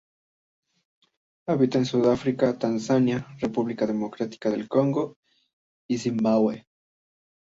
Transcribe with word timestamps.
Habita 1.47 1.77
en 1.77 1.85
Sudáfrica, 1.85 2.57
Tanzania, 2.57 3.27
República 3.39 3.85
Democrática 3.85 4.49
del 4.49 4.67
Congo 4.67 5.19
y 5.87 5.99
Zimbabue. 5.99 6.65